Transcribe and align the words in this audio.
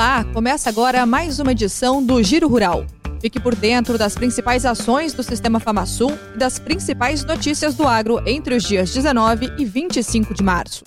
Olá, 0.00 0.24
começa 0.24 0.70
agora 0.70 1.04
mais 1.04 1.40
uma 1.40 1.52
edição 1.52 2.02
do 2.02 2.22
Giro 2.22 2.48
Rural. 2.48 2.86
Fique 3.20 3.38
por 3.38 3.54
dentro 3.54 3.98
das 3.98 4.14
principais 4.14 4.64
ações 4.64 5.12
do 5.12 5.22
Sistema 5.22 5.60
FamaSul 5.60 6.18
e 6.34 6.38
das 6.38 6.58
principais 6.58 7.22
notícias 7.22 7.74
do 7.74 7.86
agro 7.86 8.18
entre 8.24 8.54
os 8.54 8.62
dias 8.62 8.94
19 8.94 9.52
e 9.58 9.64
25 9.66 10.32
de 10.32 10.42
março. 10.42 10.84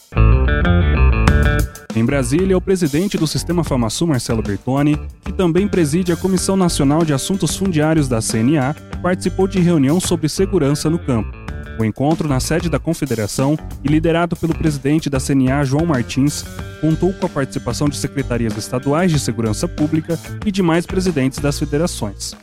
Em 1.96 2.04
Brasília, 2.04 2.58
o 2.58 2.62
presidente 2.62 3.16
do 3.16 3.28
Sistema 3.28 3.64
FamaSul, 3.64 4.08
Marcelo 4.08 4.42
Bertoni, 4.42 5.00
que 5.24 5.32
também 5.32 5.68
preside 5.68 6.12
a 6.12 6.18
Comissão 6.18 6.58
Nacional 6.58 7.06
de 7.06 7.14
Assuntos 7.14 7.56
Fundiários 7.56 8.08
da 8.08 8.20
CNA, 8.20 8.76
participou 9.00 9.48
de 9.48 9.60
reunião 9.60 10.00
sobre 10.00 10.28
segurança 10.28 10.90
no 10.90 10.98
campo. 10.98 11.43
O 11.80 11.84
encontro 11.84 12.28
na 12.28 12.40
sede 12.40 12.70
da 12.70 12.80
Confederação 12.80 13.58
e 13.84 13.88
liderado 13.88 14.36
pelo 14.36 14.54
presidente 14.54 15.10
da 15.10 15.20
CNA, 15.20 15.64
João 15.64 15.86
Martins, 15.86 16.44
contou 16.80 17.14
com 17.14 17.26
a 17.26 17.30
participação 17.30 17.90
de 17.90 17.98
secretarias 17.98 18.56
estaduais 18.58 19.12
de 19.12 19.20
segurança 19.20 19.68
pública 19.68 20.20
e 20.46 20.52
demais 20.52 20.86
presidentes 20.86 21.40
das 21.40 21.58
federações. 21.58 22.36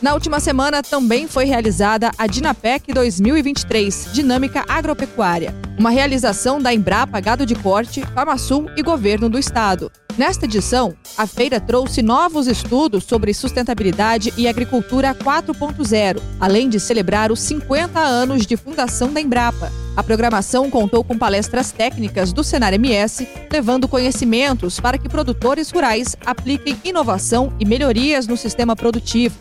Na 0.00 0.14
última 0.14 0.38
semana 0.40 0.82
também 0.82 1.26
foi 1.26 1.46
realizada 1.46 2.10
a 2.16 2.26
Dinapec 2.26 2.92
2023, 2.92 4.10
Dinâmica 4.12 4.64
Agropecuária, 4.68 5.54
uma 5.78 5.90
realização 5.90 6.60
da 6.60 6.72
Embrapa 6.72 7.20
Gado 7.20 7.44
de 7.44 7.54
Corte, 7.54 8.02
FamaSul 8.14 8.70
e 8.76 8.82
Governo 8.82 9.28
do 9.28 9.38
Estado. 9.38 9.90
Nesta 10.16 10.46
edição, 10.46 10.94
a 11.18 11.26
feira 11.26 11.60
trouxe 11.60 12.00
novos 12.00 12.46
estudos 12.46 13.04
sobre 13.04 13.34
sustentabilidade 13.34 14.32
e 14.38 14.48
agricultura 14.48 15.14
4.0, 15.14 16.22
além 16.40 16.70
de 16.70 16.80
celebrar 16.80 17.30
os 17.30 17.40
50 17.40 18.00
anos 18.00 18.46
de 18.46 18.56
fundação 18.56 19.12
da 19.12 19.20
Embrapa. 19.20 19.70
A 19.94 20.02
programação 20.02 20.70
contou 20.70 21.04
com 21.04 21.18
palestras 21.18 21.70
técnicas 21.70 22.32
do 22.32 22.42
Senar 22.42 22.72
MS, 22.72 23.28
levando 23.52 23.86
conhecimentos 23.86 24.80
para 24.80 24.96
que 24.96 25.08
produtores 25.08 25.70
rurais 25.70 26.16
apliquem 26.24 26.80
inovação 26.82 27.52
e 27.60 27.66
melhorias 27.66 28.26
no 28.26 28.38
sistema 28.38 28.74
produtivo. 28.74 29.36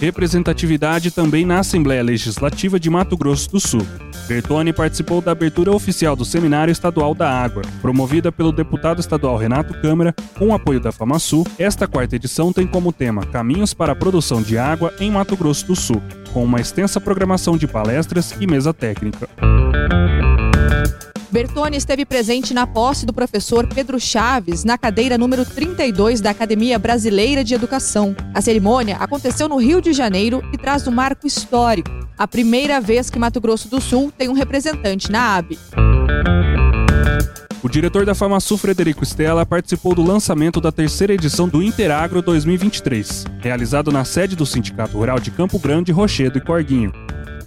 Representatividade 0.00 1.10
também 1.10 1.44
na 1.44 1.58
Assembleia 1.58 2.04
Legislativa 2.04 2.78
de 2.78 2.88
Mato 2.88 3.16
Grosso 3.16 3.50
do 3.50 3.58
Sul. 3.58 3.84
Bertone 4.28 4.74
participou 4.74 5.22
da 5.22 5.32
abertura 5.32 5.72
oficial 5.72 6.14
do 6.14 6.22
Seminário 6.22 6.70
Estadual 6.70 7.14
da 7.14 7.30
Água, 7.30 7.62
promovida 7.80 8.30
pelo 8.30 8.52
deputado 8.52 9.00
estadual 9.00 9.38
Renato 9.38 9.72
Câmara, 9.80 10.14
com 10.38 10.54
apoio 10.54 10.78
da 10.78 10.92
FamaSul. 10.92 11.46
Esta 11.58 11.88
quarta 11.88 12.14
edição 12.14 12.52
tem 12.52 12.66
como 12.66 12.92
tema 12.92 13.24
Caminhos 13.24 13.72
para 13.72 13.92
a 13.92 13.96
Produção 13.96 14.42
de 14.42 14.58
Água 14.58 14.92
em 15.00 15.10
Mato 15.10 15.34
Grosso 15.34 15.66
do 15.66 15.74
Sul, 15.74 16.02
com 16.34 16.44
uma 16.44 16.60
extensa 16.60 17.00
programação 17.00 17.56
de 17.56 17.66
palestras 17.66 18.34
e 18.38 18.46
mesa 18.46 18.74
técnica. 18.74 19.26
Bertone 21.30 21.76
esteve 21.76 22.06
presente 22.06 22.54
na 22.54 22.66
posse 22.66 23.04
do 23.04 23.12
professor 23.12 23.66
Pedro 23.66 24.00
Chaves 24.00 24.64
na 24.64 24.78
cadeira 24.78 25.18
número 25.18 25.44
32 25.44 26.22
da 26.22 26.30
Academia 26.30 26.78
Brasileira 26.78 27.44
de 27.44 27.54
Educação. 27.54 28.16
A 28.32 28.40
cerimônia 28.40 28.96
aconteceu 28.96 29.46
no 29.46 29.56
Rio 29.56 29.80
de 29.80 29.92
Janeiro 29.92 30.42
e 30.52 30.58
traz 30.58 30.86
um 30.86 30.90
marco 30.90 31.26
histórico, 31.26 31.90
a 32.18 32.26
primeira 32.26 32.80
vez 32.80 33.08
que 33.08 33.18
Mato 33.18 33.40
Grosso 33.40 33.68
do 33.68 33.80
Sul 33.80 34.12
tem 34.16 34.28
um 34.28 34.32
representante 34.32 35.10
na 35.10 35.36
AB. 35.36 35.56
O 37.62 37.68
diretor 37.68 38.04
da 38.04 38.14
FamaSul, 38.14 38.58
Frederico 38.58 39.04
Stella, 39.04 39.46
participou 39.46 39.94
do 39.94 40.02
lançamento 40.02 40.60
da 40.60 40.72
terceira 40.72 41.14
edição 41.14 41.48
do 41.48 41.62
Interagro 41.62 42.20
2023, 42.20 43.24
realizado 43.40 43.92
na 43.92 44.04
sede 44.04 44.34
do 44.34 44.46
Sindicato 44.46 44.96
Rural 44.96 45.20
de 45.20 45.30
Campo 45.30 45.58
Grande, 45.58 45.92
Rochedo 45.92 46.38
e 46.38 46.40
Corguinho. 46.40 46.92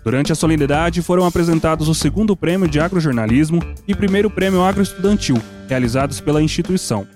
Durante 0.03 0.31
a 0.31 0.35
solenidade 0.35 1.01
foram 1.01 1.25
apresentados 1.25 1.87
o 1.87 1.93
segundo 1.93 2.35
prêmio 2.35 2.67
de 2.67 2.79
agrojornalismo 2.79 3.61
e 3.87 3.93
primeiro 3.93 4.29
prêmio 4.29 4.63
agroestudantil, 4.63 5.37
realizados 5.67 6.19
pela 6.19 6.41
instituição. 6.41 7.07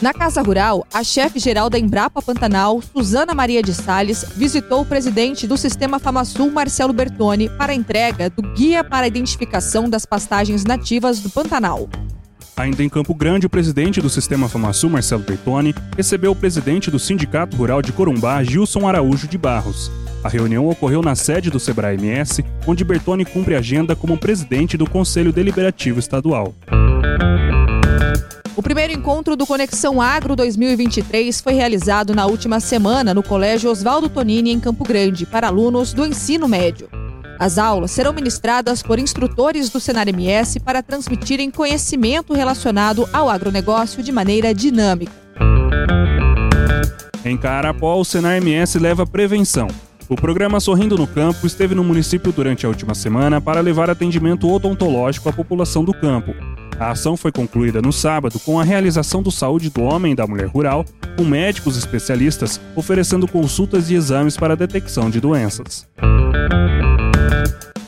Na 0.00 0.14
Casa 0.14 0.40
Rural, 0.42 0.86
a 0.94 1.02
chefe-geral 1.02 1.68
da 1.68 1.76
Embrapa 1.76 2.22
Pantanal, 2.22 2.80
Suzana 2.80 3.34
Maria 3.34 3.60
de 3.60 3.74
Sales, 3.74 4.24
visitou 4.36 4.82
o 4.82 4.86
presidente 4.86 5.44
do 5.44 5.56
Sistema 5.56 5.98
FamaSul, 5.98 6.52
Marcelo 6.52 6.92
Bertoni, 6.92 7.48
para 7.48 7.72
a 7.72 7.74
entrega 7.74 8.30
do 8.30 8.40
Guia 8.54 8.84
para 8.84 9.06
a 9.06 9.08
Identificação 9.08 9.90
das 9.90 10.06
Pastagens 10.06 10.64
Nativas 10.64 11.18
do 11.18 11.28
Pantanal. 11.28 11.88
Ainda 12.56 12.84
em 12.84 12.88
Campo 12.88 13.12
Grande, 13.12 13.46
o 13.46 13.50
presidente 13.50 14.00
do 14.00 14.08
Sistema 14.08 14.48
FamaSul, 14.48 14.88
Marcelo 14.88 15.22
Bertoni, 15.22 15.74
recebeu 15.96 16.30
o 16.30 16.36
presidente 16.36 16.92
do 16.92 16.98
Sindicato 16.98 17.56
Rural 17.56 17.82
de 17.82 17.92
Corumbá, 17.92 18.42
Gilson 18.44 18.86
Araújo 18.86 19.26
de 19.26 19.36
Barros. 19.36 19.90
A 20.22 20.28
reunião 20.28 20.68
ocorreu 20.68 21.02
na 21.02 21.16
sede 21.16 21.50
do 21.50 21.58
Sebrae 21.58 21.96
MS, 21.96 22.44
onde 22.68 22.84
Bertoni 22.84 23.24
cumpre 23.24 23.56
agenda 23.56 23.96
como 23.96 24.16
presidente 24.16 24.76
do 24.76 24.88
Conselho 24.88 25.32
Deliberativo 25.32 25.98
Estadual. 25.98 26.54
O 28.68 28.74
primeiro 28.78 28.92
encontro 28.92 29.34
do 29.34 29.46
Conexão 29.46 29.98
Agro 29.98 30.36
2023 30.36 31.40
foi 31.40 31.54
realizado 31.54 32.14
na 32.14 32.26
última 32.26 32.60
semana 32.60 33.14
no 33.14 33.22
Colégio 33.22 33.70
Oswaldo 33.70 34.10
Tonini, 34.10 34.50
em 34.50 34.60
Campo 34.60 34.84
Grande, 34.84 35.24
para 35.24 35.46
alunos 35.46 35.94
do 35.94 36.04
ensino 36.04 36.46
médio. 36.46 36.86
As 37.38 37.56
aulas 37.56 37.90
serão 37.92 38.12
ministradas 38.12 38.82
por 38.82 38.98
instrutores 38.98 39.70
do 39.70 39.80
Senar 39.80 40.06
MS 40.06 40.60
para 40.60 40.82
transmitirem 40.82 41.50
conhecimento 41.50 42.34
relacionado 42.34 43.08
ao 43.10 43.30
agronegócio 43.30 44.02
de 44.02 44.12
maneira 44.12 44.52
dinâmica. 44.52 45.12
Em 47.24 47.38
Carapó, 47.38 47.98
o 47.98 48.04
Senar 48.04 48.36
MS 48.36 48.78
leva 48.78 49.06
prevenção. 49.06 49.68
O 50.10 50.14
programa 50.14 50.60
Sorrindo 50.60 50.98
no 50.98 51.06
Campo 51.06 51.46
esteve 51.46 51.74
no 51.74 51.82
município 51.82 52.32
durante 52.32 52.66
a 52.66 52.68
última 52.68 52.94
semana 52.94 53.40
para 53.40 53.62
levar 53.62 53.88
atendimento 53.88 54.46
odontológico 54.46 55.30
à 55.30 55.32
população 55.32 55.82
do 55.82 55.94
campo. 55.94 56.34
A 56.78 56.90
ação 56.90 57.16
foi 57.16 57.32
concluída 57.32 57.82
no 57.82 57.92
sábado 57.92 58.38
com 58.40 58.58
a 58.58 58.64
realização 58.64 59.22
do 59.22 59.30
Saúde 59.30 59.70
do 59.70 59.82
Homem 59.82 60.12
e 60.12 60.16
da 60.16 60.26
Mulher 60.26 60.46
Rural, 60.46 60.84
com 61.16 61.24
médicos 61.24 61.76
especialistas 61.76 62.60
oferecendo 62.76 63.26
consultas 63.26 63.90
e 63.90 63.94
exames 63.94 64.36
para 64.36 64.54
a 64.54 64.56
detecção 64.56 65.10
de 65.10 65.20
doenças. 65.20 65.86